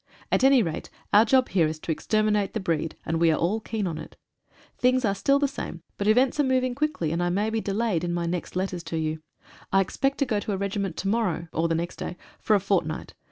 At 0.31 0.43
any 0.43 0.63
rate, 0.63 0.89
our 1.13 1.25
job 1.25 1.49
here 1.49 1.67
is 1.67 1.77
to 1.81 1.91
exterminate 1.91 2.53
the 2.53 2.59
breed, 2.59 2.95
and 3.05 3.19
we 3.21 3.29
are 3.29 3.37
all 3.37 3.59
keen 3.59 3.85
on 3.85 3.99
it. 3.99 4.15
Things 4.75 5.05
are 5.05 5.13
still 5.13 5.37
the 5.37 5.47
same, 5.47 5.83
but 5.99 6.07
events 6.07 6.39
are 6.39 6.43
moving 6.43 6.73
quickly, 6.73 7.11
and 7.11 7.21
I 7.21 7.29
may 7.29 7.51
be 7.51 7.61
delayed 7.61 8.03
in 8.03 8.11
my 8.11 8.25
next 8.25 8.55
letters 8.55 8.81
to 8.85 8.97
you. 8.97 9.21
I 9.71 9.79
expect 9.79 10.17
to 10.17 10.25
go 10.25 10.39
to 10.39 10.53
a 10.53 10.57
regiment 10.57 10.97
to 10.97 11.07
morrow, 11.07 11.49
or 11.53 11.67
the 11.67 11.75
next 11.75 11.97
day, 11.97 12.17
for 12.39 12.55
a 12.55 12.59
fortnight. 12.59 13.13